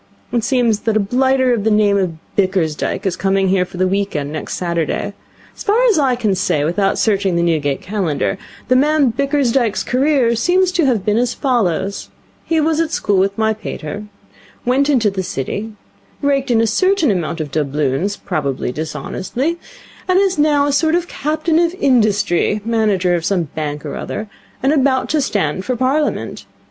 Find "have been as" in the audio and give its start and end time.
10.87-11.35